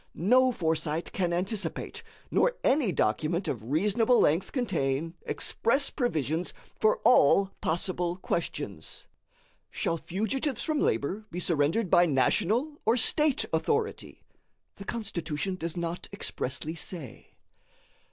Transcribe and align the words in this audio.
No 0.15 0.51
foresight 0.51 1.11
can 1.13 1.31
anticipate, 1.31 2.01
nor 2.31 2.55
any 2.63 2.91
document 2.91 3.47
of 3.47 3.69
reasonable 3.69 4.19
length 4.19 4.51
contain, 4.51 5.13
express 5.27 5.91
provisions 5.91 6.55
for 6.79 6.97
all 7.05 7.51
possible 7.61 8.15
questions. 8.17 9.05
Shall 9.69 9.99
fugitives 9.99 10.63
from 10.63 10.79
labor 10.79 11.27
be 11.29 11.39
surrendered 11.39 11.91
by 11.91 12.07
national 12.07 12.79
or 12.83 12.97
State 12.97 13.45
authority? 13.53 14.23
The 14.77 14.85
Constitution 14.85 15.53
does 15.55 15.77
not 15.77 16.09
expressly 16.11 16.73
say. 16.73 17.35